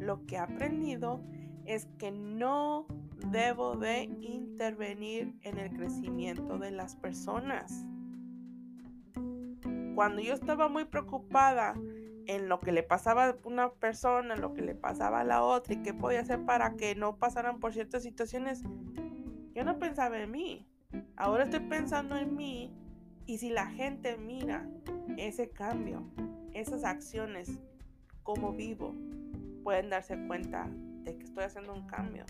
[0.00, 1.22] Lo que he aprendido
[1.66, 2.88] es que no
[3.30, 7.86] debo de intervenir en el crecimiento de las personas.
[9.94, 11.74] Cuando yo estaba muy preocupada
[12.28, 15.42] en lo que le pasaba a una persona, en lo que le pasaba a la
[15.42, 18.62] otra y qué podía hacer para que no pasaran por ciertas situaciones,
[19.54, 20.68] yo no pensaba en mí.
[21.16, 22.70] Ahora estoy pensando en mí
[23.24, 24.68] y si la gente mira
[25.16, 26.04] ese cambio,
[26.52, 27.58] esas acciones,
[28.22, 28.94] como vivo,
[29.64, 30.68] pueden darse cuenta
[31.04, 32.26] de que estoy haciendo un cambio.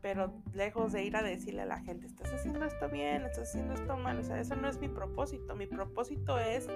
[0.00, 3.74] Pero lejos de ir a decirle a la gente, estás haciendo esto bien, estás haciendo
[3.74, 5.54] esto mal, o sea, eso no es mi propósito.
[5.54, 6.68] Mi propósito es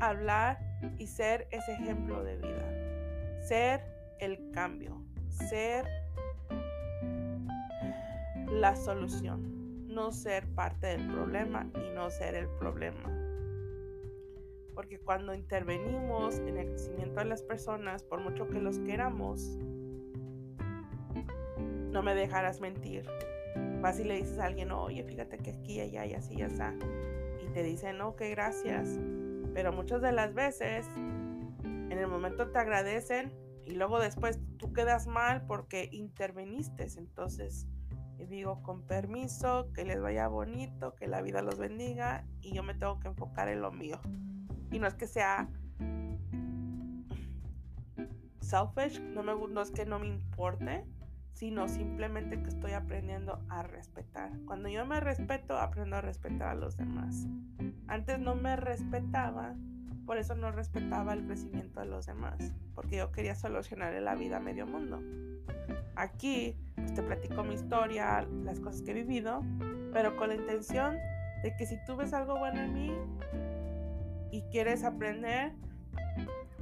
[0.00, 3.42] hablar y ser ese ejemplo de vida.
[3.42, 3.80] Ser
[4.18, 5.86] el cambio, ser
[8.50, 13.10] la solución, no ser parte del problema y no ser el problema.
[14.74, 19.58] Porque cuando intervenimos en el crecimiento de las personas, por mucho que los queramos,
[21.90, 23.06] no me dejarás mentir.
[23.82, 26.74] Vas y le dices a alguien, oye, fíjate que aquí, allá y así, ya está.
[27.44, 28.98] Y te dicen, no, que gracias.
[29.54, 30.86] Pero muchas de las veces,
[31.64, 33.32] en el momento te agradecen
[33.64, 36.86] y luego después tú quedas mal porque interveniste.
[36.96, 37.66] Entonces,
[38.28, 42.74] digo con permiso, que les vaya bonito, que la vida los bendiga y yo me
[42.74, 44.00] tengo que enfocar en lo mío.
[44.70, 45.48] Y no es que sea
[48.40, 50.84] selfish, no, me, no es que no me importe,
[51.32, 54.30] sino simplemente que estoy aprendiendo a respetar.
[54.44, 57.26] Cuando yo me respeto, aprendo a respetar a los demás.
[57.86, 59.54] Antes no me respetaba,
[60.06, 64.38] por eso no respetaba el crecimiento de los demás, porque yo quería solucionar la vida
[64.38, 65.00] a medio mundo.
[65.96, 69.42] Aquí pues, te platico mi historia, las cosas que he vivido,
[69.92, 70.96] pero con la intención
[71.42, 72.92] de que si tú ves algo bueno en mí,
[74.32, 75.52] y quieres aprender,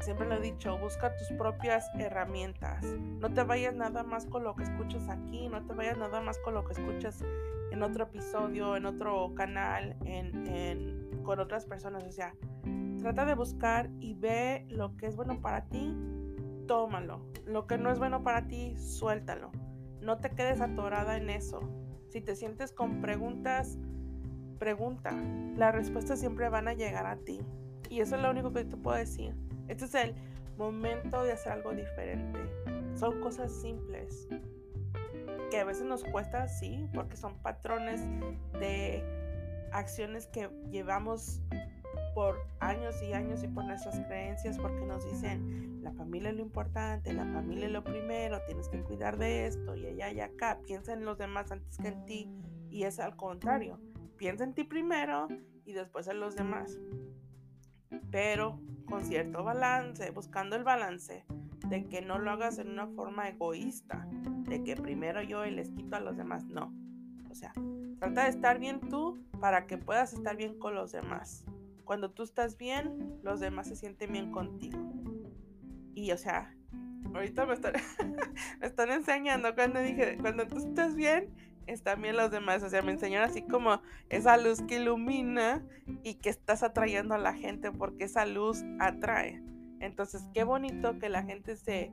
[0.05, 2.85] siempre lo he dicho, busca tus propias herramientas.
[3.21, 6.39] No te vayas nada más con lo que escuchas aquí, no te vayas nada más
[6.39, 7.23] con lo que escuchas
[7.71, 12.05] en otro episodio, en otro canal, en, con otras personas.
[12.05, 12.35] O sea,
[12.99, 15.95] trata de buscar y ve lo que es bueno para ti,
[16.67, 17.21] tómalo.
[17.47, 19.51] Lo que no es bueno para ti, suéltalo.
[20.01, 21.61] No te quedes atorada en eso.
[22.09, 23.79] Si te sientes con preguntas,
[24.59, 25.13] pregunta.
[25.57, 27.41] Las respuestas siempre van a llegar a ti.
[27.89, 29.35] Y eso es lo único que te puedo decir.
[29.71, 30.15] Este es el
[30.59, 32.41] momento de hacer algo diferente.
[32.97, 34.29] Son cosas simples.
[35.49, 38.01] Que a veces nos cuesta, sí, porque son patrones
[38.59, 39.05] de
[39.73, 41.41] acciones que llevamos
[42.17, 46.43] por años y años y por nuestras creencias, porque nos dicen, la familia es lo
[46.43, 50.59] importante, la familia es lo primero, tienes que cuidar de esto y allá y acá,
[50.67, 52.29] piensa en los demás antes que en ti,
[52.69, 53.79] y es al contrario,
[54.17, 55.29] piensa en ti primero
[55.65, 56.81] y después en los demás
[58.11, 61.25] pero con cierto balance, buscando el balance
[61.69, 64.07] de que no lo hagas en una forma egoísta,
[64.49, 66.75] de que primero yo y les quito a los demás, no.
[67.31, 67.53] O sea,
[67.99, 71.45] trata de estar bien tú para que puedas estar bien con los demás.
[71.85, 74.79] Cuando tú estás bien, los demás se sienten bien contigo.
[75.95, 76.55] Y o sea,
[77.15, 77.75] ahorita me están,
[78.61, 81.33] me están enseñando cuando dije, cuando tú estás bien,
[81.73, 82.63] están bien los demás.
[82.63, 85.65] O sea, me enseñaron así como esa luz que ilumina
[86.03, 89.43] y que estás atrayendo a la gente porque esa luz atrae.
[89.81, 91.93] Entonces, qué bonito que la gente se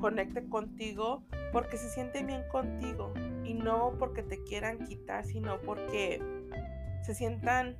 [0.00, 3.12] conecte contigo porque se siente bien contigo
[3.44, 6.22] y no porque te quieran quitar, sino porque
[7.02, 7.76] se sientan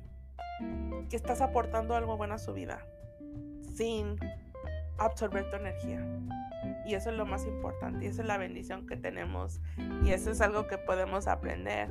[1.09, 2.85] que estás aportando algo bueno a su vida
[3.75, 4.17] sin
[4.97, 6.05] absorber tu energía.
[6.85, 9.59] Y eso es lo más importante y esa es la bendición que tenemos
[10.03, 11.89] y eso es algo que podemos aprender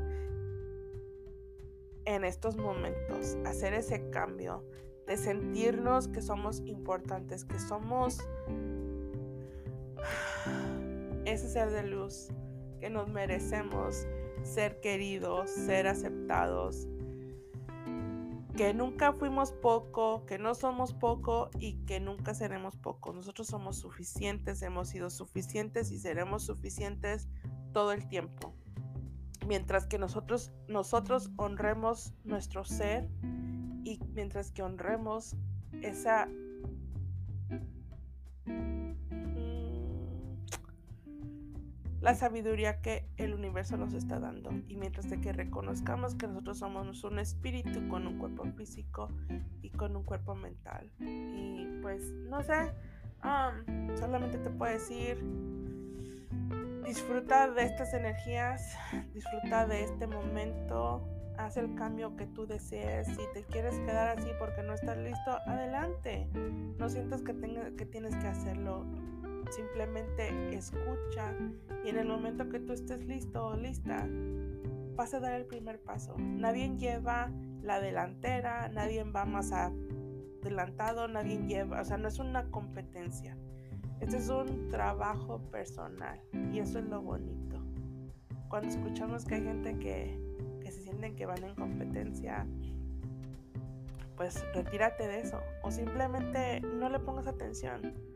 [2.04, 4.64] en estos momentos, hacer ese cambio
[5.06, 8.18] de sentirnos que somos importantes, que somos
[11.24, 12.28] ese ser de luz,
[12.80, 14.06] que nos merecemos
[14.42, 16.86] ser queridos, ser aceptados,
[18.56, 23.12] que nunca fuimos poco, que no somos poco y que nunca seremos poco.
[23.12, 27.28] Nosotros somos suficientes, hemos sido suficientes y seremos suficientes
[27.72, 28.54] todo el tiempo.
[29.46, 33.08] Mientras que nosotros, nosotros honremos nuestro ser
[33.82, 35.36] y mientras que honremos
[35.82, 36.28] esa
[42.04, 44.50] la sabiduría que el universo nos está dando.
[44.68, 49.08] Y mientras de que reconozcamos que nosotros somos un espíritu con un cuerpo físico
[49.62, 50.92] y con un cuerpo mental.
[51.00, 52.74] Y pues, no sé,
[53.24, 55.16] um, solamente te puedo decir,
[56.84, 58.76] disfruta de estas energías,
[59.14, 63.08] disfruta de este momento, haz el cambio que tú desees.
[63.08, 66.28] Si te quieres quedar así porque no estás listo, adelante.
[66.76, 68.84] No sientas que, tenga, que tienes que hacerlo
[69.54, 71.32] Simplemente escucha
[71.84, 74.08] y en el momento que tú estés listo o lista,
[74.96, 76.16] vas a dar el primer paso.
[76.18, 77.30] Nadie lleva
[77.62, 83.36] la delantera, nadie va más adelantado, nadie lleva, o sea, no es una competencia.
[84.00, 86.20] Este es un trabajo personal
[86.52, 87.62] y eso es lo bonito.
[88.48, 90.18] Cuando escuchamos que hay gente que,
[90.62, 92.44] que se sienten que van en competencia,
[94.16, 98.13] pues retírate de eso o simplemente no le pongas atención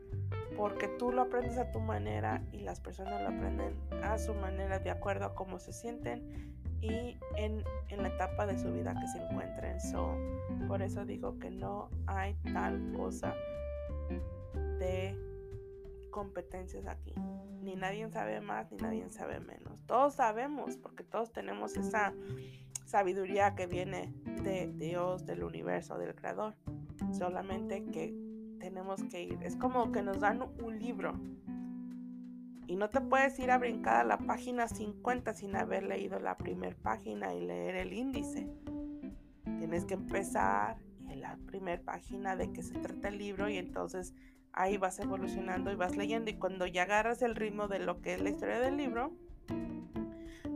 [0.59, 4.77] porque tú lo aprendes a tu manera y las personas lo aprenden a su manera
[4.79, 9.07] de acuerdo a cómo se sienten y en, en la etapa de su vida que
[9.07, 9.79] se encuentren.
[9.79, 10.17] So,
[10.67, 13.33] por eso digo que no hay tal cosa
[14.79, 15.17] de
[16.11, 17.15] competencias aquí.
[17.61, 19.79] Ni nadie sabe más, ni nadie sabe menos.
[19.85, 22.13] Todos sabemos, porque todos tenemos esa
[22.85, 26.53] sabiduría que viene de Dios, del universo, del Creador.
[27.13, 28.28] Solamente que
[28.59, 29.39] tenemos que ir.
[29.43, 31.13] Es como que nos dan un libro.
[32.67, 36.37] Y no te puedes ir a brincar a la página 50 sin haber leído la
[36.37, 38.47] primera página y leer el índice.
[39.57, 40.77] Tienes que empezar
[41.09, 44.13] en la primera página de qué se trata el libro y entonces
[44.53, 48.13] ahí vas evolucionando y vas leyendo y cuando ya agarras el ritmo de lo que
[48.13, 49.13] es la historia del libro,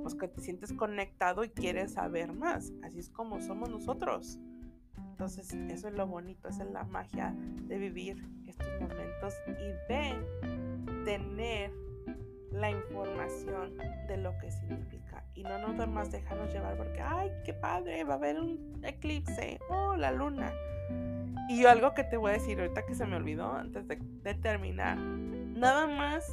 [0.03, 2.73] pues que te sientes conectado y quieres saber más.
[2.83, 4.39] Así es como somos nosotros.
[5.13, 11.05] Entonces eso es lo bonito, esa es la magia de vivir estos momentos y de
[11.05, 11.71] tener
[12.51, 17.53] la información de lo que significa y no nada más dejarnos llevar porque, ay, qué
[17.53, 20.51] padre, va a haber un eclipse, oh, la luna.
[21.47, 24.97] Y algo que te voy a decir ahorita que se me olvidó antes de terminar,
[24.97, 26.25] nada más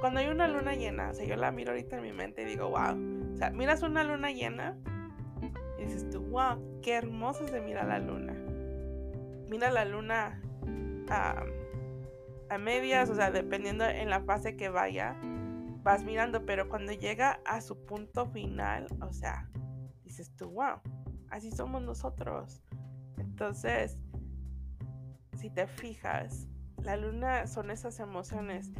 [0.00, 2.46] cuando hay una luna llena, o sea, yo la miro ahorita en mi mente y
[2.46, 3.34] digo, wow.
[3.34, 4.78] O sea, miras una luna llena
[5.84, 8.34] dices tú, wow, qué hermoso se mira la luna.
[9.48, 10.40] Mira la luna
[11.08, 11.44] a,
[12.50, 15.16] a medias, o sea, dependiendo en la fase que vaya,
[15.82, 19.50] vas mirando, pero cuando llega a su punto final, o sea,
[20.04, 20.80] dices tú, wow,
[21.30, 22.62] así somos nosotros.
[23.18, 23.98] Entonces,
[25.38, 26.48] si te fijas,
[26.82, 28.72] la luna son esas emociones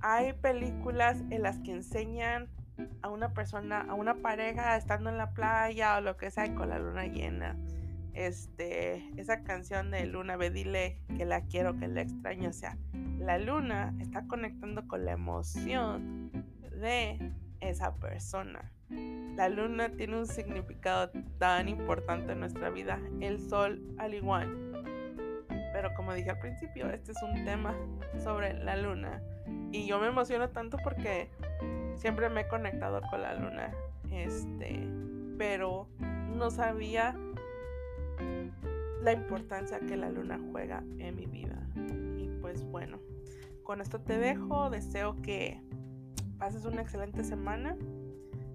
[0.00, 2.48] hay películas en las que enseñan
[3.06, 6.68] a una persona, a una pareja estando en la playa o lo que sea con
[6.68, 7.56] la luna llena.
[8.14, 12.48] Este, esa canción de Luna, ve dile que la quiero, que la extraño.
[12.48, 12.76] O sea,
[13.18, 16.32] la luna está conectando con la emoción
[16.80, 18.72] de esa persona.
[19.36, 22.98] La luna tiene un significado tan importante en nuestra vida.
[23.20, 24.48] El sol al igual.
[25.72, 27.76] Pero como dije al principio, este es un tema
[28.24, 29.22] sobre la luna.
[29.72, 31.28] Y yo me emociono tanto porque
[31.96, 33.72] siempre me he conectado con la luna.
[34.10, 34.88] Este,
[35.38, 35.88] pero
[36.34, 37.16] no sabía
[39.02, 41.66] la importancia que la luna juega en mi vida.
[42.18, 42.98] Y pues bueno,
[43.62, 44.70] con esto te dejo.
[44.70, 45.60] Deseo que
[46.38, 47.76] pases una excelente semana.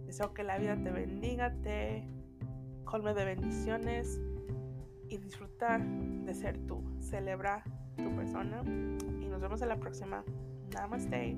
[0.06, 2.08] Deseo que la vida te bendiga, te
[2.84, 4.20] colme de bendiciones
[5.08, 6.84] y disfrutar de ser tú.
[7.00, 7.64] Celebra
[7.98, 8.62] tu persona.
[8.66, 10.24] Y nos vemos en la próxima.
[10.74, 11.38] Namaste.